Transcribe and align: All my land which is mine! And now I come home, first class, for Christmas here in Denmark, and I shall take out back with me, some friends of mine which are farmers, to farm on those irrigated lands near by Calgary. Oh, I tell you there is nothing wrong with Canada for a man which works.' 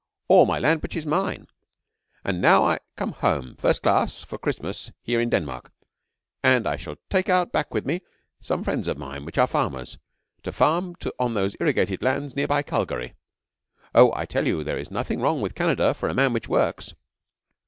All 0.27 0.47
my 0.47 0.57
land 0.57 0.81
which 0.81 0.95
is 0.95 1.05
mine! 1.05 1.45
And 2.23 2.41
now 2.41 2.63
I 2.65 2.79
come 2.95 3.11
home, 3.11 3.55
first 3.57 3.83
class, 3.83 4.23
for 4.23 4.39
Christmas 4.39 4.91
here 5.03 5.19
in 5.21 5.29
Denmark, 5.29 5.71
and 6.43 6.65
I 6.65 6.75
shall 6.75 6.95
take 7.11 7.29
out 7.29 7.51
back 7.51 7.71
with 7.71 7.85
me, 7.85 8.01
some 8.39 8.63
friends 8.63 8.87
of 8.87 8.97
mine 8.97 9.25
which 9.25 9.37
are 9.37 9.45
farmers, 9.45 9.99
to 10.41 10.51
farm 10.51 10.95
on 11.19 11.35
those 11.35 11.55
irrigated 11.59 12.01
lands 12.01 12.35
near 12.35 12.47
by 12.47 12.63
Calgary. 12.63 13.13
Oh, 13.93 14.11
I 14.15 14.25
tell 14.25 14.47
you 14.47 14.63
there 14.63 14.79
is 14.79 14.89
nothing 14.89 15.19
wrong 15.21 15.39
with 15.39 15.53
Canada 15.53 15.93
for 15.93 16.09
a 16.09 16.15
man 16.15 16.33
which 16.33 16.49
works.' 16.49 16.95